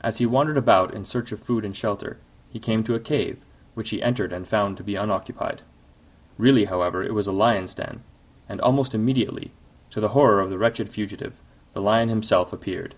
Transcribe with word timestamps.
As 0.00 0.16
he 0.16 0.24
wandered 0.24 0.56
about 0.56 0.94
in 0.94 1.04
search 1.04 1.30
of 1.30 1.38
food 1.38 1.62
and 1.62 1.76
shelter, 1.76 2.16
he 2.48 2.58
came 2.58 2.82
to 2.84 2.94
a 2.94 2.98
cave, 2.98 3.44
which 3.74 3.90
he 3.90 4.02
entered 4.02 4.32
and 4.32 4.48
found 4.48 4.78
to 4.78 4.82
be 4.82 4.96
unoccupied. 4.96 5.60
Really, 6.38 6.64
however, 6.64 7.02
it 7.02 7.12
was 7.12 7.26
a 7.26 7.32
Lion's 7.32 7.74
den, 7.74 8.02
and 8.48 8.62
almost 8.62 8.94
immediately, 8.94 9.52
to 9.90 10.00
the 10.00 10.08
horror 10.16 10.40
of 10.40 10.48
the 10.48 10.56
wretched 10.56 10.88
fugitive, 10.88 11.42
the 11.74 11.82
Lion 11.82 12.08
himself 12.08 12.50
appeared. 12.50 12.94